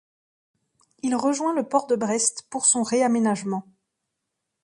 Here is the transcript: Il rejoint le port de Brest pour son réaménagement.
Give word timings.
Il 1.03 1.13
rejoint 1.15 1.53
le 1.53 1.61
port 1.61 1.85
de 1.85 1.95
Brest 1.95 2.47
pour 2.49 2.65
son 2.65 2.81
réaménagement. 2.81 3.67